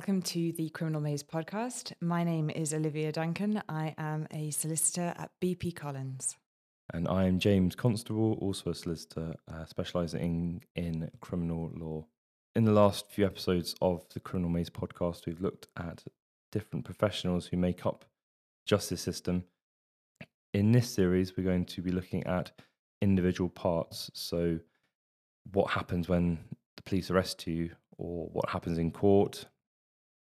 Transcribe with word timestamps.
Welcome 0.00 0.22
to 0.22 0.52
the 0.52 0.70
Criminal 0.70 1.02
Maze 1.02 1.22
podcast. 1.22 1.92
My 2.00 2.24
name 2.24 2.48
is 2.48 2.72
Olivia 2.72 3.12
Duncan. 3.12 3.62
I 3.68 3.94
am 3.98 4.26
a 4.30 4.50
solicitor 4.50 5.12
at 5.18 5.30
BP 5.42 5.76
Collins. 5.76 6.38
And 6.94 7.06
I 7.06 7.26
am 7.26 7.38
James 7.38 7.74
Constable, 7.74 8.38
also 8.40 8.70
a 8.70 8.74
solicitor 8.74 9.34
uh, 9.52 9.66
specialising 9.66 10.64
in 10.74 11.10
criminal 11.20 11.70
law. 11.74 12.06
In 12.56 12.64
the 12.64 12.72
last 12.72 13.10
few 13.10 13.26
episodes 13.26 13.74
of 13.82 14.08
the 14.14 14.20
Criminal 14.20 14.48
Maze 14.48 14.70
podcast, 14.70 15.26
we've 15.26 15.42
looked 15.42 15.66
at 15.76 16.02
different 16.50 16.86
professionals 16.86 17.44
who 17.44 17.58
make 17.58 17.84
up 17.84 18.06
justice 18.64 19.02
system. 19.02 19.44
In 20.54 20.72
this 20.72 20.88
series, 20.88 21.36
we're 21.36 21.44
going 21.44 21.66
to 21.66 21.82
be 21.82 21.92
looking 21.92 22.24
at 22.24 22.52
individual 23.02 23.50
parts. 23.50 24.10
So, 24.14 24.60
what 25.52 25.72
happens 25.72 26.08
when 26.08 26.38
the 26.78 26.82
police 26.84 27.10
arrest 27.10 27.46
you, 27.46 27.72
or 27.98 28.30
what 28.32 28.48
happens 28.48 28.78
in 28.78 28.92
court, 28.92 29.44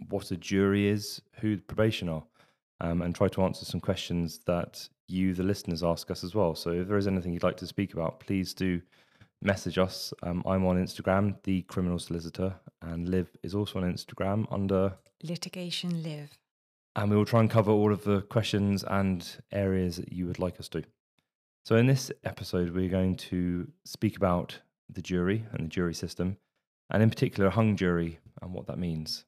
what 0.09 0.31
a 0.31 0.37
jury 0.37 0.87
is, 0.87 1.21
who 1.39 1.55
the 1.55 1.61
probation 1.61 2.09
are, 2.09 2.23
um, 2.81 3.01
and 3.01 3.15
try 3.15 3.27
to 3.29 3.43
answer 3.43 3.65
some 3.65 3.79
questions 3.79 4.39
that 4.45 4.87
you, 5.07 5.33
the 5.33 5.43
listeners, 5.43 5.83
ask 5.83 6.11
us 6.11 6.23
as 6.23 6.35
well. 6.35 6.55
So 6.55 6.71
if 6.71 6.87
there 6.87 6.97
is 6.97 7.07
anything 7.07 7.33
you'd 7.33 7.43
like 7.43 7.57
to 7.57 7.67
speak 7.67 7.93
about, 7.93 8.19
please 8.19 8.53
do 8.53 8.81
message 9.41 9.77
us. 9.77 10.13
Um, 10.23 10.43
I'm 10.45 10.65
on 10.65 10.77
Instagram, 10.77 11.35
the 11.43 11.61
criminal 11.63 11.99
solicitor, 11.99 12.55
and 12.81 13.07
Liv 13.07 13.29
is 13.43 13.55
also 13.55 13.79
on 13.79 13.91
Instagram 13.91 14.51
under 14.51 14.93
litigation 15.23 16.03
live. 16.03 16.37
And 16.95 17.11
we 17.11 17.17
will 17.17 17.25
try 17.25 17.41
and 17.41 17.49
cover 17.49 17.71
all 17.71 17.91
of 17.91 18.03
the 18.03 18.21
questions 18.21 18.83
and 18.83 19.27
areas 19.51 19.97
that 19.97 20.13
you 20.13 20.27
would 20.27 20.39
like 20.39 20.59
us 20.59 20.69
to. 20.69 20.83
So 21.65 21.75
in 21.75 21.87
this 21.87 22.11
episode, 22.23 22.73
we're 22.73 22.89
going 22.89 23.15
to 23.17 23.67
speak 23.85 24.17
about 24.17 24.59
the 24.89 25.01
jury 25.01 25.45
and 25.51 25.65
the 25.65 25.69
jury 25.69 25.93
system, 25.93 26.37
and 26.89 27.01
in 27.01 27.09
particular, 27.09 27.47
a 27.47 27.51
hung 27.51 27.75
jury 27.75 28.19
and 28.41 28.53
what 28.53 28.67
that 28.67 28.77
means 28.77 29.25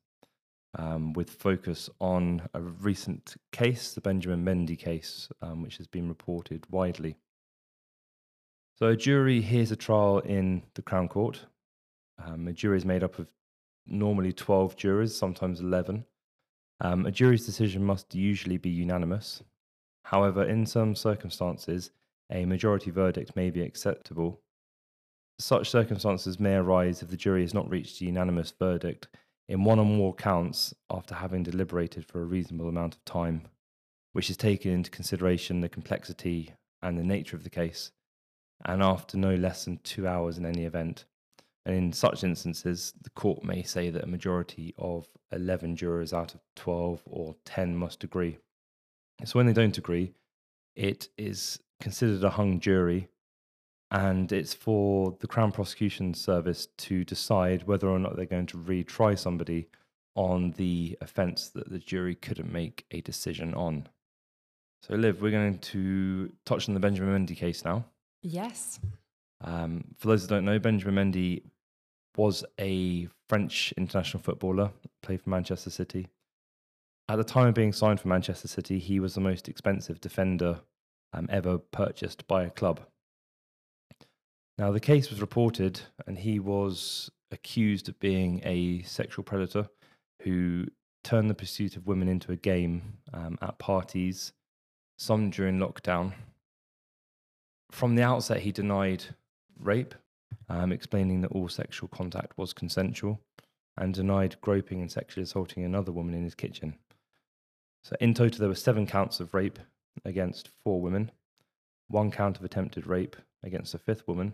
um, 0.78 1.14
with 1.14 1.30
focus 1.30 1.90
on 2.00 2.48
a 2.54 2.62
recent 2.62 3.36
case, 3.52 3.94
the 3.94 4.02
Benjamin 4.02 4.46
Mendy 4.46 4.78
case, 4.78 5.28
um, 5.42 5.62
which 5.62 5.78
has 5.78 5.88
been 5.88 6.08
reported 6.08 6.66
widely. 6.70 7.18
So, 8.76 8.88
a 8.88 8.96
jury 8.96 9.42
hears 9.42 9.72
a 9.72 9.76
trial 9.76 10.20
in 10.20 10.64
the 10.76 10.84
Crown 10.84 11.08
Court. 11.08 11.46
Um, 12.24 12.48
a 12.48 12.54
jury 12.54 12.78
is 12.78 12.86
made 12.86 13.04
up 13.04 13.18
of 13.18 13.28
normally 13.88 14.32
12 14.32 14.76
jurors, 14.76 15.16
sometimes 15.16 15.62
11. 15.62 16.06
Um, 16.82 17.06
a 17.08 17.12
jury's 17.12 17.46
decision 17.46 17.84
must 17.84 18.14
usually 18.14 18.58
be 18.58 18.70
unanimous. 18.70 19.42
However, 20.04 20.44
in 20.44 20.66
some 20.68 20.96
circumstances, 20.96 21.90
a 22.32 22.46
majority 22.46 22.92
verdict 22.92 23.36
may 23.36 23.50
be 23.50 23.62
acceptable. 23.62 24.42
Such 25.40 25.70
circumstances 25.70 26.40
may 26.40 26.56
arise 26.56 27.02
if 27.02 27.10
the 27.10 27.18
jury 27.18 27.42
has 27.42 27.54
not 27.54 27.70
reached 27.70 28.02
a 28.02 28.06
unanimous 28.06 28.54
verdict 28.58 29.08
in 29.48 29.64
one 29.64 29.80
or 29.80 29.86
more 29.86 30.14
counts 30.14 30.74
after 30.90 31.16
having 31.16 31.44
deliberated 31.44 32.06
for 32.06 32.22
a 32.22 32.26
reasonable 32.26 32.68
amount 32.68 32.96
of 32.96 33.06
time, 33.06 33.48
which 34.14 34.30
is 34.30 34.38
taken 34.38 34.72
into 34.72 34.92
consideration 34.92 35.62
the 35.62 35.70
complexity 35.70 36.54
and 36.82 36.98
the 36.98 37.04
nature 37.04 37.36
of 37.36 37.44
the 37.44 37.50
case, 37.50 37.92
and 38.66 38.84
after 38.84 39.18
no 39.18 39.36
less 39.36 39.66
than 39.66 39.80
two 39.84 40.08
hours 40.08 40.38
in 40.38 40.46
any 40.46 40.66
event. 40.66 41.06
And 41.66 41.76
in 41.76 41.94
such 41.94 42.24
instances, 42.24 42.94
the 43.02 43.10
court 43.10 43.44
may 43.44 43.64
say 43.64 43.90
that 43.90 44.04
a 44.04 44.08
majority 44.08 44.74
of 44.78 45.08
11 45.32 45.76
jurors 45.76 46.14
out 46.14 46.34
of 46.34 46.42
12 46.56 47.02
or 47.06 47.36
10 47.46 47.76
must 47.76 48.04
agree. 48.04 48.38
So 49.26 49.38
when 49.38 49.48
they 49.48 49.54
don't 49.54 49.78
agree, 49.78 50.14
it 50.76 51.10
is 51.18 51.60
considered 51.82 52.24
a 52.24 52.30
hung 52.30 52.60
jury 52.60 53.10
and 53.92 54.32
it's 54.32 54.54
for 54.54 55.16
the 55.20 55.28
Crown 55.28 55.52
Prosecution 55.52 56.14
Service 56.14 56.68
to 56.78 57.04
decide 57.06 57.68
whether 57.68 57.88
or 57.88 58.00
not 58.00 58.16
they're 58.16 58.26
going 58.26 58.46
to 58.48 58.58
retry 58.58 59.18
somebody 59.18 59.68
on 60.16 60.52
the 60.58 60.98
offence 61.02 61.50
that 61.50 61.70
the 61.70 61.80
jury 61.80 62.16
couldn't 62.16 62.52
make 62.52 62.86
a 62.92 63.02
decision 63.02 63.54
on. 63.54 63.88
So, 64.82 64.96
Liv, 64.96 65.22
we're 65.22 65.32
going 65.32 65.60
to 65.60 66.32
touch 66.46 66.68
on 66.68 66.74
the 66.74 66.80
Benjamin 66.80 67.26
Mendy 67.26 67.36
case 67.36 67.64
now. 67.64 67.86
Yes. 68.24 68.80
Um, 69.44 69.84
for 69.98 70.08
those 70.08 70.28
that 70.28 70.34
don't 70.34 70.46
know, 70.46 70.60
Benjamin 70.60 71.12
Mendy 71.12 71.44
was 72.16 72.44
a 72.60 73.08
French 73.30 73.74
international 73.78 74.24
footballer, 74.24 74.72
played 75.04 75.22
for 75.22 75.30
Manchester 75.30 75.70
City. 75.70 76.08
At 77.10 77.18
the 77.18 77.24
time 77.24 77.48
of 77.48 77.54
being 77.54 77.72
signed 77.72 78.02
for 78.02 78.08
Manchester 78.08 78.48
City, 78.48 78.80
he 78.80 79.00
was 79.00 79.14
the 79.14 79.22
most 79.22 79.48
expensive 79.48 80.02
defender 80.02 80.60
um, 81.14 81.28
ever 81.32 81.58
purchased 81.58 82.28
by 82.28 82.44
a 82.44 82.50
club. 82.50 82.82
Now, 84.58 84.72
the 84.72 84.80
case 84.80 85.12
was 85.12 85.22
reported, 85.22 85.80
and 86.08 86.18
he 86.18 86.40
was 86.40 87.12
accused 87.32 87.90
of 87.90 88.00
being 88.00 88.42
a 88.44 88.82
sexual 88.84 89.24
predator 89.24 89.70
who 90.24 90.66
turned 91.04 91.30
the 91.30 91.36
pursuit 91.36 91.76
of 91.76 91.86
women 91.86 92.08
into 92.08 92.32
a 92.32 92.38
game 92.38 92.98
um, 93.14 93.38
at 93.40 93.60
parties, 93.60 94.34
some 94.98 95.30
during 95.30 95.60
lockdown. 95.60 96.14
From 97.70 97.96
the 97.96 98.02
outset, 98.02 98.40
he 98.40 98.52
denied 98.52 99.04
rape, 99.60 99.94
um, 100.50 100.72
explaining 100.72 101.22
that 101.22 101.34
all 101.34 101.50
sexual 101.50 101.90
contact 101.90 102.36
was 102.36 102.52
consensual, 102.52 103.22
and 103.78 103.94
denied 103.94 104.38
groping 104.42 104.82
and 104.82 104.92
sexually 104.92 105.24
assaulting 105.24 105.66
another 105.66 105.92
woman 105.92 106.16
in 106.16 106.24
his 106.24 106.34
kitchen. 106.34 106.76
So, 107.84 107.96
in 108.02 108.16
total, 108.16 108.40
there 108.40 108.50
were 108.50 108.56
seven 108.56 108.88
counts 108.88 109.20
of 109.20 109.36
rape 109.36 109.60
against 110.04 110.50
four 110.64 110.82
women, 110.82 111.12
one 111.90 112.10
count 112.10 112.38
of 112.38 112.44
attempted 112.44 112.88
rape 112.88 113.16
against 113.44 113.76
a 113.76 113.78
fifth 113.78 114.08
woman, 114.08 114.34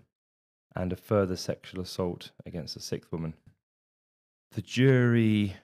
and 0.76 0.92
a 0.92 0.96
further 0.96 1.36
sexual 1.36 1.82
assault 1.82 2.32
against 2.46 2.76
a 2.76 2.80
sixth 2.80 3.12
woman. 3.12 3.34
The 4.52 4.62
jury 4.62 5.56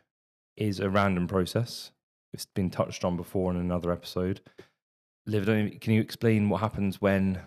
is 0.57 0.79
a 0.79 0.89
random 0.89 1.27
process. 1.27 1.91
It's 2.33 2.45
been 2.45 2.69
touched 2.69 3.03
on 3.03 3.17
before 3.17 3.51
in 3.51 3.57
another 3.57 3.91
episode. 3.91 4.41
Liv, 5.25 5.45
can 5.79 5.93
you 5.93 6.01
explain 6.01 6.49
what 6.49 6.61
happens 6.61 7.01
when 7.01 7.41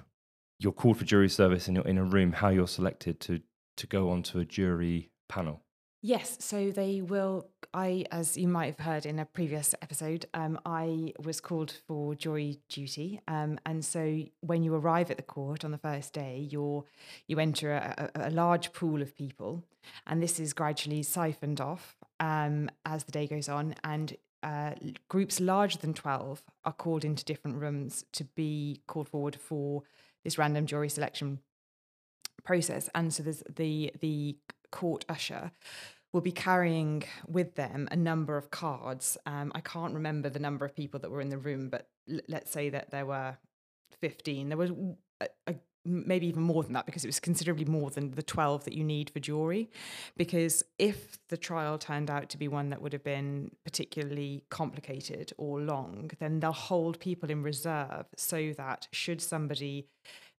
you're 0.59 0.73
called 0.73 0.99
for 0.99 1.05
jury 1.05 1.29
service 1.29 1.67
and 1.67 1.77
you're 1.77 1.87
in 1.87 1.99
a 1.99 2.05
room, 2.05 2.33
how 2.33 2.49
you're 2.49 2.69
selected 2.69 3.21
to, 3.21 3.41
to 3.77 3.87
go 3.87 4.11
onto 4.11 4.39
a 4.39 4.45
jury 4.45 5.11
panel? 5.29 5.63
Yes, 6.05 6.37
so 6.41 6.73
they 6.73 7.01
will. 7.01 7.47
I, 7.73 8.05
as 8.11 8.37
you 8.37 8.49
might 8.49 8.67
have 8.67 8.85
heard 8.85 9.07
in 9.07 9.21
a 9.21 9.25
previous 9.25 9.73
episode, 9.81 10.27
um, 10.35 10.59
I 10.67 11.15
was 11.23 11.41
called 11.41 11.73
for 11.87 12.17
jury 12.17 12.59
duty, 12.69 13.21
um, 13.29 13.61
and 13.65 13.85
so 13.85 14.25
when 14.41 14.65
you 14.65 14.75
arrive 14.75 15.13
at 15.13 15.17
the 15.17 15.23
court 15.23 15.65
on 15.65 15.71
the 15.71 15.79
first 15.79 16.13
day, 16.13 16.49
you're 16.51 16.85
you 17.29 17.39
enter 17.39 17.73
a, 17.73 18.11
a, 18.17 18.29
a 18.29 18.31
large 18.31 18.73
pool 18.73 19.01
of 19.01 19.17
people, 19.17 19.63
and 20.09 20.21
this 20.21 20.41
is 20.41 20.53
gradually 20.53 21.05
siphoned 21.05 21.61
off 21.61 21.97
um, 22.19 22.69
as 22.85 23.05
the 23.05 23.13
day 23.13 23.29
goes 23.29 23.49
on, 23.49 23.77
and 23.85 24.17
uh, 24.43 24.73
groups 25.09 25.39
larger 25.39 25.79
than 25.79 25.95
twelve 25.95 26.43
are 26.65 26.73
called 26.73 27.05
into 27.05 27.25
different 27.25 27.61
rooms 27.61 28.05
to 28.11 28.25
be 28.25 28.83
called 28.89 29.09
forward 29.09 29.37
for 29.37 29.85
this 30.25 30.37
random 30.37 30.67
jury 30.67 30.89
selection 30.89 31.39
process, 32.45 32.89
and 32.95 33.13
so 33.13 33.23
there's 33.23 33.43
the 33.55 33.93
the 34.01 34.37
court 34.71 35.05
usher 35.09 35.53
will 36.13 36.21
be 36.21 36.33
carrying 36.33 37.03
with 37.27 37.55
them 37.55 37.89
a 37.91 37.97
number 37.97 38.37
of 38.37 38.51
cards. 38.51 39.17
Um, 39.25 39.51
I 39.55 39.61
can't 39.61 39.95
remember 39.95 40.29
the 40.29 40.39
number 40.39 40.65
of 40.65 40.77
people 40.77 41.01
that 41.01 41.11
were 41.11 41.21
in 41.21 41.31
the 41.31 41.39
room, 41.39 41.69
but 41.71 41.89
l- 42.11 42.21
let's 42.29 42.51
say 42.51 42.69
that 42.69 42.91
there 42.91 43.07
were 43.07 43.39
15. 44.01 44.49
There 44.49 44.59
was 44.59 44.71
a, 45.21 45.29
a, 45.47 45.55
maybe 45.85 46.27
even 46.27 46.43
more 46.43 46.63
than 46.63 46.75
that 46.75 46.87
because 46.87 47.05
it 47.05 47.09
was 47.09 47.19
considerably 47.19 47.65
more 47.65 47.91
than 47.91 48.11
the 48.13 48.23
12 48.23 48.65
that 48.65 48.75
you 48.75 48.85
need 48.85 49.11
for 49.11 49.21
jury. 49.21 49.71
Because 50.17 50.63
if 50.79 51.19
the 51.29 51.37
trial 51.37 51.79
turned 51.79 52.11
out 52.11 52.29
to 52.31 52.39
be 52.39 52.47
one 52.47 52.71
that 52.71 52.83
would 52.83 52.93
have 52.93 53.05
been 53.05 53.51
particularly 53.65 54.45
complicated 54.51 55.33
or 55.39 55.61
long, 55.61 56.11
then 56.19 56.41
they'll 56.41 56.53
hold 56.53 57.01
people 57.01 57.31
in 57.31 57.43
reserve 57.43 58.07
so 58.17 58.53
that 58.59 58.87
should 58.93 59.23
somebody 59.23 59.87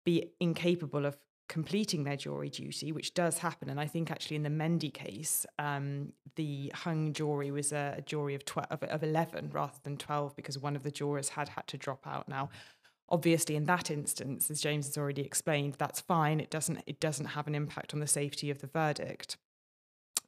be 0.06 0.32
incapable 0.40 1.06
of 1.06 1.18
completing 1.50 2.04
their 2.04 2.16
jury 2.16 2.50
duty, 2.50 2.92
which 2.92 3.14
does 3.14 3.38
happen. 3.40 3.70
And 3.70 3.80
I 3.80 3.86
think 3.86 4.10
actually 4.12 4.38
in 4.38 4.44
the 4.44 4.50
Mendy 4.50 4.94
case, 4.94 5.46
um, 5.60 6.14
the 6.36 6.72
hung 6.74 7.14
jury 7.14 7.52
was 7.52 7.72
a, 7.72 7.96
a 7.98 8.02
jury 8.02 8.36
of, 8.36 8.46
12, 8.46 8.68
of, 8.72 8.84
of 8.84 9.04
11 9.04 9.52
rather 9.54 9.78
than 9.84 9.98
12 9.98 10.36
because 10.36 10.58
one 10.58 10.76
of 10.76 10.84
the 10.84 10.92
jurors 10.92 11.30
had 11.30 11.50
had 11.50 11.68
to 11.68 11.78
drop 11.78 12.08
out. 12.08 12.28
Now, 12.28 12.50
obviously 13.10 13.56
in 13.56 13.66
that 13.66 13.92
instance, 13.92 14.50
as 14.50 14.62
James 14.62 14.88
has 14.88 14.98
already 14.98 15.22
explained, 15.22 15.76
that's 15.78 16.00
fine. 16.00 16.40
It 16.40 16.50
doesn't, 16.50 16.82
it 16.88 17.00
doesn't 17.00 17.28
have 17.28 17.48
an 17.48 17.56
impact 17.56 17.94
on 17.94 18.00
the 18.00 18.08
safety 18.08 18.50
of 18.50 18.60
the 18.60 18.68
verdict 18.68 19.38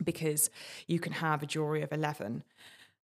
because 0.03 0.49
you 0.87 0.99
can 0.99 1.13
have 1.13 1.41
a 1.41 1.47
jury 1.47 1.81
of 1.81 1.93
11 1.93 2.43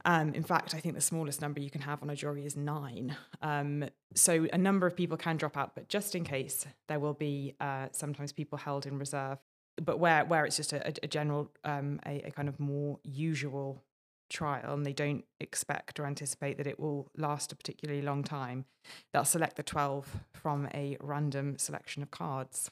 um, 0.06 0.34
in 0.34 0.44
fact, 0.44 0.74
I 0.74 0.80
think 0.80 0.96
the 0.96 1.02
smallest 1.02 1.42
number 1.42 1.60
you 1.60 1.70
can 1.70 1.82
have 1.82 2.02
on 2.02 2.10
a 2.10 2.16
jury 2.16 2.46
is 2.46 2.56
nine. 2.56 3.16
Um, 3.42 3.86
so 4.16 4.48
a 4.52 4.58
number 4.58 4.88
of 4.88 4.96
people 4.96 5.18
can 5.18 5.38
drop 5.38 5.58
out, 5.58 5.76
but 5.76 5.90
just 5.90 6.16
in 6.16 6.24
case, 6.24 6.66
there 6.88 7.00
will 7.00 7.14
be 7.14 7.56
uh, 7.60 7.88
sometimes 7.92 8.32
people 8.32 8.58
held 8.58 8.86
in 8.86 8.98
reserve. 8.98 9.38
But 9.82 10.00
where 10.00 10.26
where 10.26 10.46
it's 10.46 10.58
just 10.58 10.74
a, 10.74 10.94
a 11.02 11.08
general, 11.08 11.52
um, 11.64 12.00
a, 12.06 12.22
a 12.24 12.32
kind 12.32 12.50
of 12.50 12.60
more 12.60 13.00
usual 13.04 13.84
trial, 14.30 14.74
and 14.74 14.86
they 14.86 14.94
don't 14.94 15.24
expect 15.40 16.00
or 16.00 16.06
anticipate 16.06 16.58
that 16.58 16.68
it 16.68 16.80
will 16.80 17.10
last 17.18 17.52
a 17.52 17.56
particularly 17.56 18.02
long 18.02 18.24
time, 18.24 18.66
they'll 19.12 19.26
select 19.26 19.56
the 19.56 19.64
twelve 19.64 20.18
from 20.34 20.68
a 20.74 20.98
random 21.00 21.58
selection 21.58 22.04
of 22.04 22.12
cards. 22.12 22.70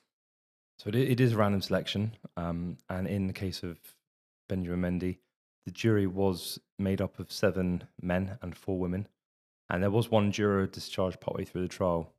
So 0.78 0.90
it, 0.90 0.96
it 0.96 1.20
is 1.20 1.34
a 1.34 1.38
random 1.38 1.62
selection, 1.62 2.16
um, 2.38 2.78
and 2.90 3.08
in 3.08 3.28
the 3.28 3.34
case 3.34 3.64
of 3.64 3.78
Benjamin 4.48 5.00
Mendy, 5.00 5.18
the 5.66 5.72
jury 5.72 6.08
was 6.08 6.60
made 6.78 7.02
up 7.02 7.20
of 7.20 7.32
seven 7.32 7.84
men 8.02 8.38
and 8.42 8.58
four 8.58 8.80
women, 8.80 9.08
and 9.70 9.84
there 9.84 9.92
was 9.92 10.10
one 10.10 10.32
juror 10.32 10.68
discharged 10.68 11.20
partway 11.20 11.46
through 11.46 11.62
the 11.62 11.68
trial. 11.68 12.14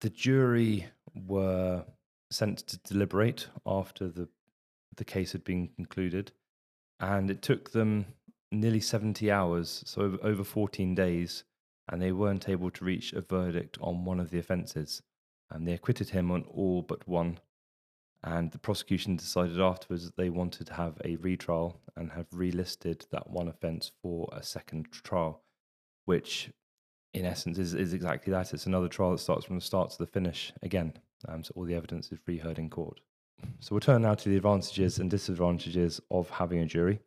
The 0.00 0.10
jury 0.10 0.86
were 1.14 1.84
sent 2.30 2.58
to 2.58 2.78
deliberate 2.78 3.48
after 3.66 4.08
the 4.08 4.28
the 4.98 5.04
case 5.04 5.32
had 5.32 5.44
been 5.44 5.68
concluded, 5.68 6.32
and 7.00 7.30
it 7.30 7.40
took 7.40 7.70
them 7.70 8.06
nearly 8.52 8.80
70 8.80 9.30
hours, 9.30 9.82
so 9.86 10.02
over, 10.02 10.18
over 10.22 10.44
14 10.44 10.94
days, 10.94 11.44
and 11.88 12.02
they 12.02 12.12
weren't 12.12 12.48
able 12.48 12.70
to 12.70 12.84
reach 12.84 13.12
a 13.12 13.20
verdict 13.20 13.78
on 13.80 14.04
one 14.04 14.20
of 14.20 14.30
the 14.30 14.38
offences. 14.38 15.02
And 15.50 15.66
they 15.66 15.72
acquitted 15.72 16.10
him 16.10 16.30
on 16.30 16.42
all 16.44 16.82
but 16.82 17.08
one. 17.08 17.38
And 18.24 18.50
the 18.50 18.58
prosecution 18.58 19.16
decided 19.16 19.60
afterwards 19.60 20.04
that 20.04 20.16
they 20.16 20.30
wanted 20.30 20.66
to 20.66 20.74
have 20.74 21.00
a 21.04 21.16
retrial 21.16 21.80
and 21.96 22.10
have 22.12 22.28
relisted 22.30 23.08
that 23.10 23.30
one 23.30 23.48
offence 23.48 23.92
for 24.02 24.28
a 24.32 24.42
second 24.42 24.90
trial, 24.90 25.42
which 26.04 26.50
in 27.14 27.24
essence 27.24 27.58
is, 27.58 27.74
is 27.74 27.94
exactly 27.94 28.32
that. 28.32 28.52
It's 28.52 28.66
another 28.66 28.88
trial 28.88 29.12
that 29.12 29.18
starts 29.18 29.44
from 29.44 29.56
the 29.56 29.62
start 29.64 29.90
to 29.90 29.98
the 29.98 30.06
finish 30.06 30.52
again. 30.62 30.94
Um, 31.28 31.44
so 31.44 31.52
all 31.54 31.64
the 31.64 31.74
evidence 31.74 32.10
is 32.12 32.18
reheard 32.26 32.58
in 32.58 32.70
court. 32.70 33.00
So 33.60 33.74
we'll 33.74 33.80
turn 33.80 34.02
now 34.02 34.14
to 34.14 34.28
the 34.28 34.36
advantages 34.36 34.98
and 34.98 35.10
disadvantages 35.10 36.00
of 36.10 36.28
having 36.30 36.58
a 36.58 36.66
jury. 36.66 37.00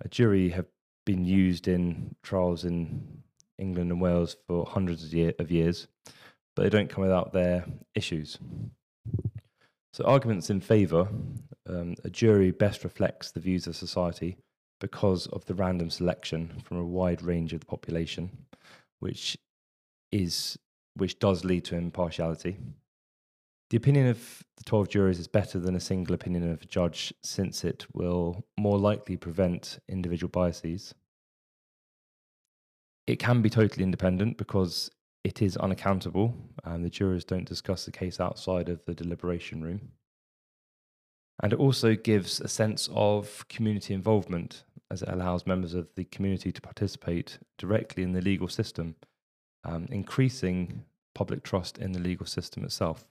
A 0.00 0.08
jury 0.08 0.50
have 0.50 0.66
been 1.04 1.24
used 1.24 1.66
in 1.66 2.14
trials 2.22 2.64
in 2.64 3.22
England 3.58 3.90
and 3.90 4.00
Wales 4.00 4.36
for 4.46 4.64
hundreds 4.64 5.04
of, 5.04 5.12
year, 5.12 5.34
of 5.38 5.50
years, 5.50 5.88
but 6.54 6.62
they 6.62 6.70
don't 6.70 6.88
come 6.88 7.02
without 7.02 7.32
their 7.32 7.66
issues. 7.94 8.38
So, 9.92 10.04
arguments 10.04 10.50
in 10.50 10.60
favour 10.60 11.08
um, 11.68 11.96
a 12.04 12.10
jury 12.10 12.52
best 12.52 12.84
reflects 12.84 13.30
the 13.30 13.40
views 13.40 13.66
of 13.66 13.76
society 13.76 14.36
because 14.80 15.26
of 15.28 15.44
the 15.44 15.54
random 15.54 15.90
selection 15.90 16.62
from 16.64 16.78
a 16.78 16.84
wide 16.84 17.22
range 17.22 17.52
of 17.52 17.60
the 17.60 17.66
population, 17.66 18.30
which 19.00 19.36
is 20.12 20.58
which 20.94 21.18
does 21.18 21.44
lead 21.44 21.64
to 21.64 21.76
impartiality. 21.76 22.56
The 23.70 23.76
opinion 23.76 24.08
of 24.08 24.42
the 24.56 24.64
12 24.64 24.88
jurors 24.88 25.18
is 25.20 25.28
better 25.28 25.60
than 25.60 25.76
a 25.76 25.80
single 25.80 26.14
opinion 26.14 26.50
of 26.50 26.62
a 26.62 26.66
judge 26.66 27.14
since 27.22 27.64
it 27.64 27.86
will 27.94 28.44
more 28.58 28.78
likely 28.78 29.16
prevent 29.16 29.78
individual 29.88 30.28
biases. 30.28 30.92
It 33.06 33.20
can 33.20 33.42
be 33.42 33.50
totally 33.50 33.84
independent 33.84 34.36
because 34.36 34.90
it 35.24 35.42
is 35.42 35.56
unaccountable 35.56 36.34
and 36.64 36.84
the 36.84 36.90
jurors 36.90 37.24
don't 37.24 37.48
discuss 37.48 37.84
the 37.84 37.90
case 37.90 38.20
outside 38.20 38.68
of 38.68 38.84
the 38.84 38.94
deliberation 38.94 39.62
room. 39.62 39.92
And 41.42 41.52
it 41.52 41.58
also 41.58 41.94
gives 41.94 42.40
a 42.40 42.48
sense 42.48 42.88
of 42.92 43.46
community 43.48 43.94
involvement 43.94 44.64
as 44.90 45.02
it 45.02 45.08
allows 45.08 45.46
members 45.46 45.74
of 45.74 45.88
the 45.94 46.04
community 46.04 46.52
to 46.52 46.60
participate 46.60 47.38
directly 47.58 48.02
in 48.02 48.12
the 48.12 48.20
legal 48.20 48.48
system, 48.48 48.96
um, 49.64 49.86
increasing 49.90 50.84
public 51.14 51.42
trust 51.42 51.78
in 51.78 51.92
the 51.92 52.00
legal 52.00 52.26
system 52.26 52.64
itself. 52.64 53.06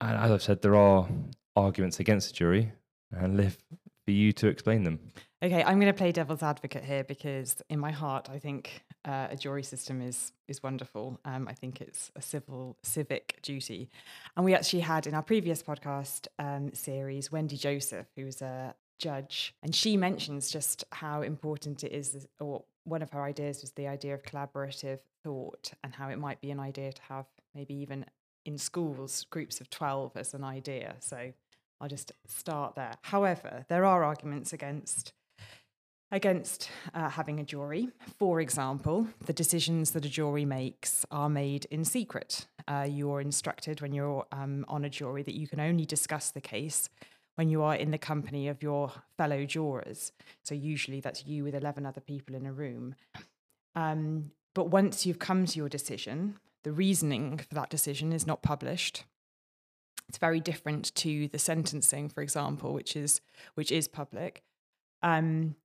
And 0.00 0.16
as 0.16 0.30
I've 0.30 0.42
said, 0.42 0.62
there 0.62 0.76
are 0.76 1.08
arguments 1.54 2.00
against 2.00 2.28
the 2.28 2.34
jury, 2.34 2.72
and 3.10 3.36
Liv 3.36 3.58
for 4.06 4.12
you 4.12 4.32
to 4.32 4.46
explain 4.46 4.84
them. 4.84 5.00
Okay, 5.42 5.62
I'm 5.62 5.78
going 5.78 5.92
to 5.92 5.98
play 5.98 6.12
devil's 6.12 6.42
advocate 6.42 6.84
here 6.84 7.04
because, 7.04 7.60
in 7.68 7.78
my 7.78 7.90
heart, 7.90 8.30
I 8.32 8.38
think 8.38 8.84
uh, 9.04 9.26
a 9.30 9.36
jury 9.36 9.62
system 9.62 10.00
is 10.00 10.32
is 10.48 10.62
wonderful. 10.62 11.20
Um, 11.24 11.46
I 11.46 11.52
think 11.52 11.80
it's 11.80 12.10
a 12.16 12.22
civil 12.22 12.78
civic 12.82 13.38
duty, 13.42 13.90
and 14.36 14.46
we 14.46 14.54
actually 14.54 14.80
had 14.80 15.06
in 15.06 15.12
our 15.12 15.22
previous 15.22 15.62
podcast 15.62 16.28
um, 16.38 16.72
series 16.72 17.30
Wendy 17.30 17.56
Joseph, 17.56 18.06
who's 18.16 18.40
a 18.40 18.74
judge, 18.98 19.54
and 19.62 19.74
she 19.74 19.96
mentions 19.96 20.50
just 20.50 20.84
how 20.90 21.20
important 21.20 21.84
it 21.84 21.92
is, 21.92 22.26
or 22.40 22.64
one 22.84 23.02
of 23.02 23.10
her 23.10 23.22
ideas 23.22 23.60
was 23.60 23.72
the 23.72 23.88
idea 23.88 24.14
of 24.14 24.22
collaborative 24.22 25.00
thought, 25.22 25.72
and 25.84 25.94
how 25.94 26.08
it 26.08 26.18
might 26.18 26.40
be 26.40 26.50
an 26.50 26.60
idea 26.60 26.92
to 26.92 27.02
have 27.02 27.26
maybe 27.54 27.74
even 27.74 28.06
in 28.46 28.56
schools 28.56 29.26
groups 29.28 29.60
of 29.60 29.68
12 29.68 30.16
as 30.16 30.32
an 30.32 30.44
idea. 30.44 30.94
So 31.00 31.32
I'll 31.80 31.88
just 31.88 32.12
start 32.26 32.74
there. 32.74 32.94
However, 33.02 33.66
there 33.68 33.84
are 33.84 34.04
arguments 34.04 34.52
against 34.52 35.12
against 36.12 36.70
uh, 36.94 37.08
having 37.08 37.40
a 37.40 37.44
jury. 37.44 37.88
For 38.18 38.40
example, 38.40 39.08
the 39.24 39.32
decisions 39.32 39.90
that 39.90 40.04
a 40.04 40.08
jury 40.08 40.44
makes 40.44 41.04
are 41.10 41.28
made 41.28 41.66
in 41.66 41.84
secret. 41.84 42.46
Uh, 42.68 42.86
you're 42.88 43.20
instructed 43.20 43.80
when 43.80 43.92
you're 43.92 44.24
um, 44.30 44.64
on 44.68 44.84
a 44.84 44.88
jury 44.88 45.24
that 45.24 45.34
you 45.34 45.48
can 45.48 45.58
only 45.58 45.84
discuss 45.84 46.30
the 46.30 46.40
case 46.40 46.88
when 47.34 47.48
you 47.48 47.62
are 47.62 47.74
in 47.74 47.90
the 47.90 47.98
company 47.98 48.48
of 48.48 48.62
your 48.62 48.92
fellow 49.18 49.44
jurors. 49.44 50.12
So 50.42 50.54
usually 50.54 51.00
that's 51.00 51.26
you 51.26 51.44
with 51.44 51.54
11 51.54 51.84
other 51.84 52.00
people 52.00 52.34
in 52.34 52.46
a 52.46 52.52
room. 52.52 52.94
Um, 53.74 54.30
but 54.54 54.70
once 54.70 55.04
you've 55.04 55.18
come 55.18 55.44
to 55.44 55.58
your 55.58 55.68
decision, 55.68 56.38
the 56.64 56.72
reasoning 56.72 57.38
for 57.38 57.54
that 57.54 57.68
decision 57.68 58.12
is 58.12 58.26
not 58.26 58.42
published. 58.42 59.04
It's 60.08 60.18
very 60.18 60.40
different 60.40 60.94
to 60.96 61.28
the 61.28 61.38
sentencing, 61.38 62.08
for 62.08 62.22
example, 62.22 62.72
which 62.72 62.96
is 62.96 63.20
which 63.54 63.72
is 63.72 63.88
public. 63.88 64.42
Um, 65.02 65.56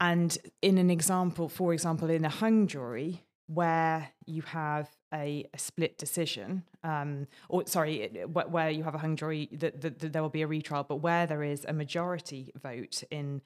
and 0.00 0.36
in 0.60 0.78
an 0.78 0.90
example, 0.90 1.48
for 1.48 1.72
example, 1.72 2.10
in 2.10 2.24
a 2.24 2.28
hung 2.28 2.66
jury 2.66 3.24
where 3.46 4.08
you 4.26 4.42
have 4.42 4.90
a, 5.14 5.48
a 5.54 5.58
split 5.58 5.96
decision, 5.96 6.64
um, 6.82 7.26
or 7.48 7.66
sorry, 7.66 8.08
where 8.26 8.70
you 8.70 8.82
have 8.82 8.94
a 8.94 8.98
hung 8.98 9.16
jury, 9.16 9.48
that, 9.52 9.80
that, 9.80 10.00
that 10.00 10.12
there 10.12 10.20
will 10.20 10.28
be 10.28 10.42
a 10.42 10.46
retrial, 10.46 10.82
but 10.82 10.96
where 10.96 11.26
there 11.26 11.42
is 11.42 11.64
a 11.66 11.72
majority 11.72 12.52
vote 12.60 13.02
in 13.10 13.40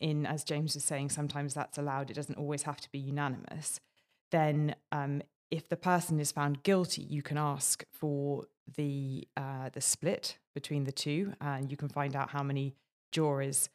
in 0.00 0.26
as 0.26 0.44
James 0.44 0.74
was 0.74 0.84
saying, 0.84 1.08
sometimes 1.08 1.54
that's 1.54 1.78
allowed. 1.78 2.10
It 2.10 2.14
doesn't 2.14 2.36
always 2.36 2.64
have 2.64 2.80
to 2.80 2.90
be 2.90 2.98
unanimous. 2.98 3.80
Then 4.32 4.74
um, 4.92 5.22
if 5.50 5.68
the 5.68 5.76
person 5.76 6.18
is 6.20 6.32
found 6.32 6.62
guilty, 6.62 7.02
you 7.02 7.22
can 7.22 7.38
ask 7.38 7.84
for 7.92 8.46
the 8.76 9.26
uh, 9.36 9.68
the 9.72 9.80
split 9.80 10.38
between 10.54 10.84
the 10.84 10.92
two, 10.92 11.34
and 11.40 11.70
you 11.70 11.76
can 11.76 11.88
find 11.88 12.16
out 12.16 12.30
how 12.30 12.42
many 12.42 12.74
jurors 13.12 13.68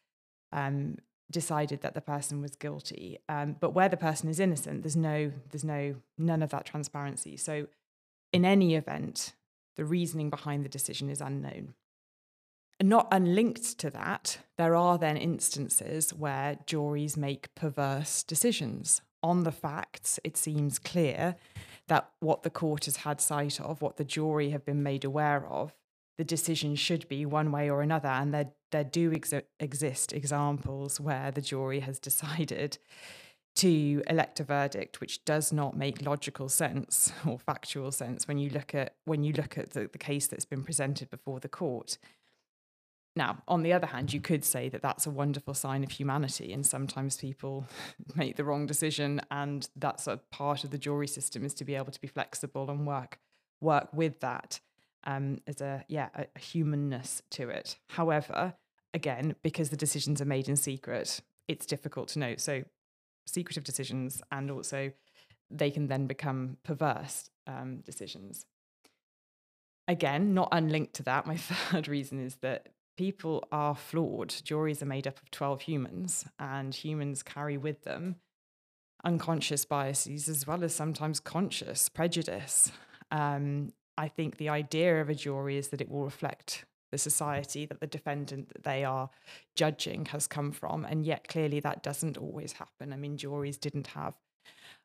um, 0.51 0.97
decided 1.31 1.81
that 1.81 1.93
the 1.93 2.01
person 2.01 2.41
was 2.41 2.55
guilty. 2.55 3.19
Um, 3.29 3.55
but 3.59 3.73
where 3.73 3.89
the 3.89 3.97
person 3.97 4.29
is 4.29 4.39
innocent, 4.39 4.83
there's 4.83 4.95
no 4.95 5.31
there's 5.51 5.63
no 5.63 5.95
none 6.17 6.41
of 6.41 6.49
that 6.49 6.65
transparency. 6.65 7.38
So, 7.38 7.67
in 8.33 8.45
any 8.45 8.75
event, 8.75 9.33
the 9.75 9.85
reasoning 9.85 10.29
behind 10.29 10.65
the 10.65 10.69
decision 10.69 11.09
is 11.09 11.21
unknown. 11.21 11.73
And 12.79 12.88
not 12.88 13.09
unlinked 13.11 13.77
to 13.79 13.89
that, 13.89 14.39
there 14.57 14.73
are 14.73 14.97
then 14.97 15.17
instances 15.17 16.13
where 16.13 16.57
juries 16.65 17.17
make 17.17 17.53
perverse 17.53 18.23
decisions 18.23 19.01
on 19.21 19.43
the 19.43 19.51
facts, 19.51 20.19
it 20.23 20.38
seems 20.38 20.79
clear 20.79 21.35
that 21.88 22.09
what 22.19 22.43
the 22.43 22.49
court 22.49 22.85
has 22.85 22.97
had 22.97 23.19
sight 23.19 23.59
of, 23.59 23.81
what 23.81 23.97
the 23.97 24.03
jury 24.03 24.51
have 24.51 24.65
been 24.65 24.83
made 24.83 25.03
aware 25.03 25.45
of, 25.47 25.73
the 26.17 26.23
decision 26.23 26.75
should 26.75 27.07
be 27.07 27.25
one 27.25 27.51
way 27.51 27.69
or 27.69 27.81
another. 27.81 28.09
And 28.09 28.33
there, 28.33 28.51
there 28.71 28.83
do 28.83 29.11
ex- 29.13 29.33
exist 29.59 30.13
examples 30.13 30.99
where 30.99 31.31
the 31.31 31.41
jury 31.41 31.79
has 31.79 31.99
decided 32.09 32.77
to 33.55 34.03
elect 34.07 34.39
a 34.39 34.43
verdict 34.43 35.01
which 35.01 35.25
does 35.25 35.51
not 35.51 35.75
make 35.75 36.05
logical 36.05 36.47
sense 36.47 37.11
or 37.25 37.39
factual 37.39 37.91
sense 37.91 38.27
when 38.27 38.38
you 38.38 38.49
look 38.49 38.73
at 38.73 38.95
when 39.05 39.23
you 39.23 39.33
look 39.33 39.57
at 39.57 39.71
the, 39.71 39.89
the 39.91 39.97
case 39.97 40.27
that's 40.27 40.45
been 40.45 40.63
presented 40.63 41.09
before 41.09 41.39
the 41.39 41.49
court. 41.49 41.97
Now, 43.19 43.43
on 43.49 43.63
the 43.63 43.73
other 43.73 43.88
hand, 43.88 44.13
you 44.13 44.21
could 44.21 44.45
say 44.45 44.69
that 44.69 44.81
that's 44.81 45.05
a 45.05 45.09
wonderful 45.09 45.53
sign 45.53 45.83
of 45.83 45.91
humanity, 45.91 46.53
and 46.53 46.65
sometimes 46.65 47.17
people 47.17 47.65
make 48.15 48.38
the 48.38 48.45
wrong 48.45 48.65
decision, 48.65 49.19
and 49.29 49.67
that's 49.75 50.07
a 50.07 50.21
part 50.31 50.63
of 50.63 50.69
the 50.69 50.77
jury 50.77 51.05
system 51.05 51.43
is 51.43 51.53
to 51.55 51.65
be 51.65 51.75
able 51.75 51.91
to 51.91 51.99
be 51.99 52.07
flexible 52.07 52.71
and 52.71 52.88
work 52.88 53.19
work 53.59 53.89
with 53.91 54.21
that 54.21 54.61
um, 55.03 55.39
as 55.47 55.59
a 55.59 55.83
yeah 55.89 56.07
a, 56.15 56.27
a 56.33 56.39
humanness 56.39 57.21
to 57.31 57.49
it. 57.49 57.77
However, 57.89 58.53
again, 58.93 59.35
because 59.43 59.69
the 59.69 59.75
decisions 59.75 60.21
are 60.21 60.25
made 60.25 60.47
in 60.47 60.55
secret, 60.55 61.19
it's 61.49 61.65
difficult 61.65 62.07
to 62.09 62.19
know. 62.19 62.35
So, 62.38 62.63
secretive 63.27 63.65
decisions, 63.65 64.21
and 64.31 64.49
also 64.49 64.93
they 65.51 65.71
can 65.71 65.88
then 65.88 66.07
become 66.07 66.55
perverse 66.63 67.29
um, 67.47 67.81
decisions 67.81 68.45
again, 69.89 70.35
not 70.35 70.49
unlinked 70.51 70.93
to 70.93 71.03
that, 71.03 71.25
my 71.25 71.35
third 71.38 71.88
reason 71.88 72.23
is 72.23 72.35
that 72.35 72.69
people 73.00 73.48
are 73.50 73.75
flawed. 73.75 74.36
Juries 74.44 74.84
are 74.84 74.86
made 74.86 75.08
up 75.08 75.18
of 75.22 75.32
12 75.32 75.62
humans, 75.62 76.25
and 76.38 76.75
humans 76.75 77.24
carry 77.24 77.56
with 77.56 77.86
them 77.86 78.18
unconscious 79.06 79.63
biases 79.63 80.27
as 80.27 80.46
well 80.46 80.65
as 80.65 80.75
sometimes 80.75 81.22
conscious 81.22 81.88
prejudice. 81.88 82.74
Um, 83.10 83.72
I 83.98 84.10
think 84.10 84.36
the 84.36 84.50
idea 84.50 85.00
of 85.00 85.10
a 85.10 85.15
jury 85.15 85.56
is 85.56 85.70
that 85.70 85.79
it 85.79 85.89
will 85.89 86.03
reflect 86.03 86.65
the 86.91 86.98
society 86.98 87.65
that 87.65 87.79
the 87.79 87.88
defendant 87.88 88.50
that 88.50 88.65
they 88.65 88.84
are 88.84 89.10
judging 89.56 90.08
has 90.08 90.27
come 90.27 90.51
from. 90.51 90.84
And 90.84 91.06
yet, 91.06 91.25
clearly, 91.29 91.62
that 91.62 91.82
doesn't 91.82 92.18
always 92.18 92.51
happen. 92.51 92.91
I 92.91 92.98
mean, 92.98 93.15
juries 93.15 93.58
didn't 93.58 93.88
have 93.88 94.15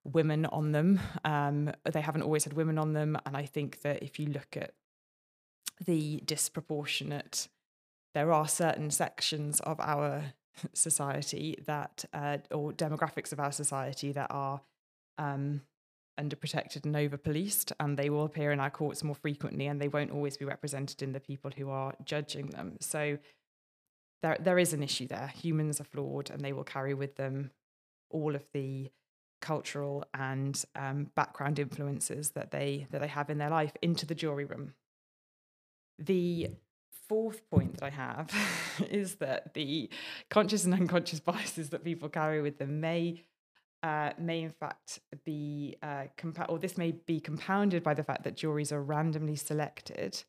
women 0.04 0.46
on 0.46 0.70
them, 0.70 1.00
um, 1.24 1.72
they 1.82 2.00
haven't 2.00 2.22
always 2.22 2.44
had 2.44 2.52
women 2.52 2.78
on 2.78 2.92
them. 2.92 3.18
And 3.26 3.36
I 3.36 3.44
think 3.44 3.80
that 3.80 4.04
if 4.04 4.20
you 4.20 4.26
look 4.26 4.56
at 4.56 4.74
the 5.84 6.22
disproportionate 6.24 7.48
there 8.14 8.32
are 8.32 8.48
certain 8.48 8.90
sections 8.90 9.60
of 9.60 9.80
our 9.80 10.34
society 10.72 11.58
that, 11.66 12.04
uh, 12.12 12.38
or 12.50 12.72
demographics 12.72 13.32
of 13.32 13.40
our 13.40 13.52
society 13.52 14.12
that 14.12 14.28
are 14.30 14.60
um, 15.18 15.62
underprotected 16.18 16.84
and 16.84 16.96
over 16.96 17.16
policed, 17.16 17.72
and 17.80 17.98
they 17.98 18.08
will 18.08 18.24
appear 18.24 18.52
in 18.52 18.60
our 18.60 18.70
courts 18.70 19.02
more 19.02 19.14
frequently, 19.14 19.66
and 19.66 19.80
they 19.80 19.88
won't 19.88 20.12
always 20.12 20.36
be 20.36 20.44
represented 20.44 21.02
in 21.02 21.12
the 21.12 21.20
people 21.20 21.50
who 21.56 21.70
are 21.70 21.94
judging 22.04 22.46
them. 22.46 22.76
So 22.80 23.18
there, 24.22 24.38
there 24.40 24.58
is 24.58 24.72
an 24.72 24.82
issue 24.82 25.08
there. 25.08 25.32
Humans 25.34 25.80
are 25.80 25.84
flawed, 25.84 26.30
and 26.30 26.40
they 26.40 26.52
will 26.52 26.64
carry 26.64 26.94
with 26.94 27.16
them 27.16 27.50
all 28.10 28.34
of 28.34 28.44
the 28.52 28.90
cultural 29.40 30.04
and 30.14 30.64
um, 30.74 31.10
background 31.14 31.58
influences 31.58 32.30
that 32.30 32.50
they 32.50 32.86
that 32.90 33.02
they 33.02 33.08
have 33.08 33.28
in 33.28 33.36
their 33.36 33.50
life 33.50 33.72
into 33.82 34.06
the 34.06 34.14
jury 34.14 34.46
room. 34.46 34.72
The 35.98 36.48
fourth 37.08 37.48
point 37.50 37.78
that 37.78 37.84
I 37.84 37.90
have 37.90 38.30
is 38.90 39.16
that 39.16 39.54
the 39.54 39.90
conscious 40.30 40.64
and 40.64 40.74
unconscious 40.74 41.20
biases 41.32 41.70
that 41.70 41.84
people 41.84 42.08
carry 42.08 42.42
with 42.42 42.58
them 42.58 42.80
may 42.80 43.24
uh, 43.82 44.12
may 44.18 44.40
in 44.42 44.50
fact 44.50 45.00
be 45.24 45.76
uh, 45.82 46.04
compa- 46.16 46.48
or 46.48 46.58
this 46.58 46.78
may 46.78 46.92
be 46.92 47.20
compounded 47.20 47.82
by 47.82 47.92
the 47.92 48.02
fact 48.02 48.24
that 48.24 48.34
juries 48.34 48.72
are 48.72 48.82
randomly 48.82 49.36
selected. 49.36 50.24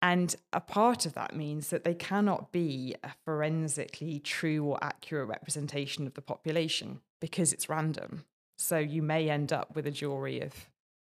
And 0.00 0.34
a 0.52 0.60
part 0.60 1.04
of 1.04 1.14
that 1.14 1.34
means 1.34 1.70
that 1.70 1.82
they 1.84 1.94
cannot 1.94 2.52
be 2.52 2.94
a 3.02 3.10
forensically 3.24 4.20
true 4.20 4.64
or 4.64 4.78
accurate 4.82 5.28
representation 5.28 6.06
of 6.06 6.14
the 6.14 6.22
population 6.22 7.00
because 7.20 7.52
it's 7.52 7.68
random. 7.68 8.24
So 8.58 8.78
you 8.78 9.02
may 9.02 9.28
end 9.28 9.52
up 9.52 9.74
with 9.74 9.86
a 9.86 9.92
jury 9.92 10.40
of 10.40 10.68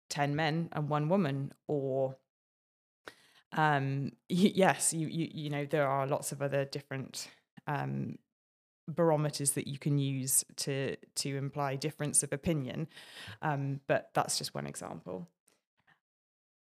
10 0.09 0.37
men 0.37 0.69
and 0.73 0.91
one 0.91 1.09
woman, 1.09 1.53
or 1.67 2.17
um, 3.57 4.13
yes, 4.29 4.93
you, 4.93 5.07
you, 5.09 5.29
you 5.33 5.51
know, 5.51 5.67
there 5.67 5.87
are 5.87 6.07
lots 6.07 6.33
of 6.33 6.41
other 6.43 6.65
different 6.65 7.29
um, 7.67 8.17
barometers 8.89 9.53
that 9.53 9.67
you 9.67 9.79
can 9.79 9.99
use 9.99 10.45
to 10.57 10.97
to 11.15 11.37
imply 11.37 11.77
difference 11.77 12.23
of 12.23 12.33
opinion 12.33 12.89
um, 13.41 13.81
but 13.87 14.11
that's 14.15 14.39
just 14.39 14.55
one 14.55 14.67
example. 14.67 15.29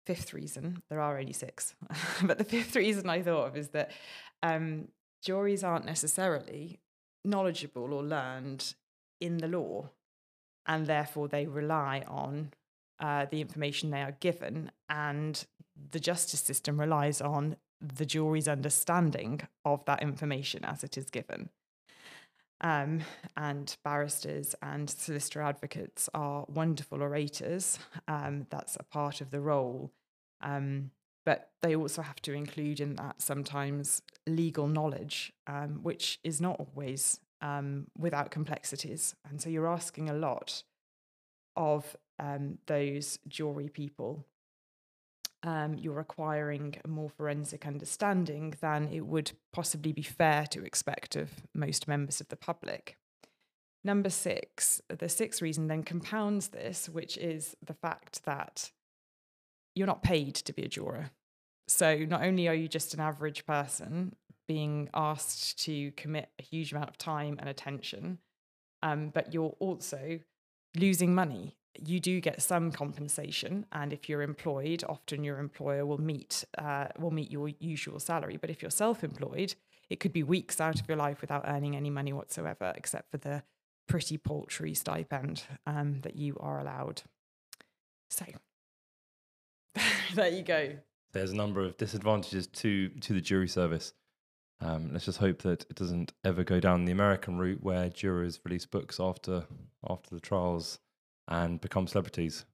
Fifth 0.07 0.33
reason 0.33 0.83
there 0.89 1.01
are 1.01 1.19
only 1.19 1.33
six 1.33 1.75
but 2.23 2.39
the 2.39 2.45
fifth 2.45 2.77
reason 2.77 3.11
i 3.11 3.21
thought 3.21 3.49
of 3.49 3.57
is 3.57 3.69
that 3.69 3.91
um, 4.43 4.89
juries 5.23 5.65
aren't 5.65 5.85
necessarily 5.85 6.79
knowledgeable 7.25 7.93
or 7.93 8.05
learned 8.05 8.75
in 9.21 9.39
the 9.39 9.49
law 9.49 9.91
and 10.67 10.87
therefore 10.87 11.29
they 11.29 11.47
rely 11.47 12.05
on 12.07 12.53
uh, 13.01 13.27
the 13.31 13.41
information 13.41 13.91
they 13.91 14.03
are 14.03 14.17
given 14.21 14.71
and 14.89 15.45
the 15.91 16.01
justice 16.01 16.41
system 16.41 16.81
relies 16.81 17.21
on 17.21 17.57
the 17.81 18.07
jury's 18.07 18.49
understanding 18.49 19.41
of 19.65 19.85
that 19.85 20.03
information 20.03 20.65
as 20.65 20.83
it 20.83 20.97
is 20.97 21.11
given 21.11 21.51
um, 22.61 23.01
and 23.37 23.77
barristers 23.85 24.55
and 24.63 24.89
solicitor 24.89 25.43
advocates 25.43 26.09
are 26.15 26.45
wonderful 26.49 27.03
orators. 27.03 27.79
Um, 28.09 28.47
that's 28.51 28.77
a 28.79 28.83
part 28.83 29.21
of 29.21 29.31
the 29.31 29.41
role. 29.41 29.93
Um, 30.41 30.91
but 31.25 31.51
they 31.61 31.75
also 31.75 32.03
have 32.03 32.23
to 32.23 32.33
include 32.33 32.81
in 32.81 32.95
that 32.97 33.21
sometimes 33.21 34.01
legal 34.27 34.69
knowledge, 34.69 35.33
um, 35.47 35.81
which 35.83 36.21
is 36.23 36.41
not 36.41 36.61
always 36.61 37.21
um, 37.43 37.89
without 37.99 38.31
complexities. 38.31 39.15
And 39.29 39.41
so 39.41 39.51
you're 39.51 39.69
asking 39.69 40.09
a 40.09 40.15
lot 40.15 40.63
of 41.57 41.97
um, 42.19 42.59
those 42.67 43.19
jury 43.29 43.69
people 43.69 44.25
um, 45.47 45.75
you're 45.75 46.01
acquiring 46.01 46.77
a 46.85 46.89
more 46.89 47.09
forensic 47.09 47.67
understanding 47.67 48.55
than 48.61 48.89
it 48.89 49.07
would 49.07 49.33
possibly 49.53 49.93
be 49.93 50.03
fair 50.03 50.47
to 50.51 50.65
expect 50.65 51.17
of 51.17 51.31
most 51.55 51.87
members 51.87 52.21
of 52.21 52.29
the 52.29 52.37
public. 52.37 52.97
Number 53.85 54.11
six, 54.11 54.81
the 54.89 55.09
sixth 55.09 55.41
reason 55.41 55.69
then 55.69 55.85
compounds 55.85 56.49
this, 56.49 56.89
which 56.89 57.17
is 57.17 57.57
the 57.65 57.75
fact 57.75 58.25
that 58.25 58.73
you're 59.75 59.87
not 59.87 60.03
paid 60.03 60.35
to 60.35 60.53
be 60.53 60.63
a 60.63 60.69
juror. 60.69 61.11
So 61.69 62.05
not 62.09 62.23
only 62.23 62.49
are 62.49 62.55
you 62.55 62.69
just 62.69 62.95
an 62.95 63.01
average 63.01 63.47
person 63.47 64.17
being 64.49 64.89
asked 64.95 65.63
to 65.65 65.93
commit 65.93 66.31
a 66.39 66.43
huge 66.43 66.73
amount 66.73 66.89
of 66.89 66.99
time 66.99 67.37
and 67.39 67.49
attention, 67.49 68.19
um, 68.83 69.11
but 69.11 69.33
you're 69.33 69.57
also 69.61 70.21
losing 70.77 71.15
money 71.15 71.57
you 71.85 72.01
do 72.01 72.21
get 72.21 72.43
some 72.43 72.71
compensation, 72.71 73.67
and 73.73 73.93
if 73.93 74.09
you're 74.09 74.23
employed, 74.23 74.85
often 74.89 75.25
your 75.25 75.39
employer 75.39 75.85
will 75.85 76.01
meet 76.01 76.45
uh, 76.59 76.87
will 76.99 77.11
meet 77.11 77.31
your 77.31 77.49
usual 77.59 77.99
salary. 77.99 78.37
But 78.37 78.51
if 78.51 78.63
you're 78.63 78.71
self-employed, 78.71 79.55
it 79.89 80.01
could 80.01 80.13
be 80.13 80.23
weeks 80.23 80.61
out 80.61 80.81
of 80.81 80.89
your 80.89 80.97
life 80.97 81.21
without 81.21 81.45
earning 81.47 81.77
any 81.77 81.91
money 81.91 82.13
whatsoever, 82.13 82.73
except 82.77 83.11
for 83.11 83.19
the 83.19 83.43
pretty 83.87 84.19
paltry 84.19 84.75
stipend 84.75 85.45
um, 85.67 86.01
that 86.01 86.17
you 86.17 86.37
are 86.41 86.59
allowed. 86.61 87.03
So 88.11 88.25
there 90.15 90.29
you 90.29 90.43
go. 90.43 90.77
There's 91.13 91.33
a 91.33 91.37
number 91.37 91.65
of 91.65 91.77
disadvantages 91.77 92.47
to 92.49 92.89
to 92.89 93.13
the 93.13 93.21
jury 93.21 93.49
service. 93.49 93.93
Um, 94.61 94.91
let's 94.93 95.05
just 95.05 95.19
hope 95.19 95.43
that 95.43 95.67
it 95.69 95.77
doesn't 95.77 96.15
ever 96.25 96.43
go 96.43 96.61
down 96.61 96.87
the 96.87 96.93
American 96.93 97.37
route 97.39 97.63
where 97.63 97.91
jurors 97.91 98.41
release 98.45 98.65
books 98.65 98.99
after 98.99 99.45
after 99.89 100.15
the 100.15 100.21
trials 100.21 100.79
and 101.29 101.61
become 101.61 101.87
celebrities. 101.87 102.45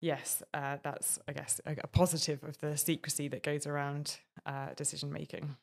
Yes, 0.00 0.42
uh, 0.52 0.78
that's, 0.82 1.18
I 1.28 1.32
guess, 1.32 1.60
a, 1.64 1.76
a, 1.84 1.86
positive 1.86 2.42
of 2.42 2.58
the 2.58 2.76
secrecy 2.76 3.28
that 3.28 3.44
goes 3.44 3.68
around 3.68 4.18
uh, 4.44 4.70
decision 4.74 5.12
making. 5.12 5.56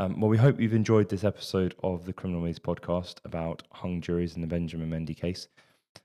Um, 0.00 0.18
well, 0.18 0.28
we 0.28 0.38
hope 0.38 0.58
you've 0.58 0.74
enjoyed 0.74 1.08
this 1.08 1.22
episode 1.22 1.74
of 1.84 2.04
the 2.04 2.12
Criminal 2.12 2.42
Maze 2.42 2.58
podcast 2.58 3.16
about 3.24 3.62
hung 3.70 4.00
juries 4.00 4.34
in 4.34 4.40
the 4.40 4.48
Benjamin 4.48 4.90
Mendy 4.90 5.16
case. 5.16 5.46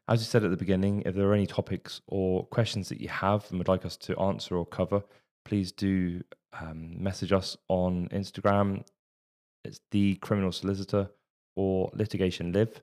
As 0.08 0.20
you 0.20 0.26
said 0.26 0.44
at 0.44 0.52
the 0.52 0.58
beginning, 0.58 1.02
if 1.06 1.16
there 1.16 1.28
are 1.28 1.34
any 1.34 1.48
topics 1.48 2.02
or 2.08 2.46
questions 2.48 2.90
that 2.90 3.02
you 3.02 3.10
have 3.10 3.46
and 3.50 3.58
would 3.58 3.68
like 3.68 3.86
us 3.86 3.98
to 3.98 4.20
answer 4.20 4.56
or 4.56 4.66
cover, 4.66 5.02
please 5.44 5.72
do 5.72 6.22
um, 6.60 7.02
message 7.02 7.32
us 7.32 7.58
on 7.68 8.10
Instagram. 8.10 8.84
It's 9.64 9.80
the 9.92 10.16
criminal 10.16 10.52
solicitor 10.52 11.10
or 11.56 11.90
litigation 11.94 12.52
live. 12.52 12.82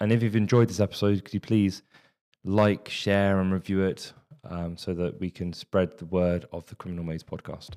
And 0.00 0.12
if 0.12 0.22
you've 0.22 0.36
enjoyed 0.36 0.68
this 0.68 0.80
episode, 0.80 1.24
could 1.24 1.34
you 1.34 1.40
please 1.40 1.82
like, 2.44 2.88
share, 2.88 3.40
and 3.40 3.52
review 3.52 3.82
it 3.82 4.12
um, 4.44 4.76
so 4.76 4.94
that 4.94 5.18
we 5.20 5.30
can 5.30 5.52
spread 5.52 5.96
the 5.98 6.04
word 6.06 6.46
of 6.52 6.66
the 6.66 6.74
Criminal 6.74 7.04
Maze 7.04 7.24
podcast. 7.24 7.70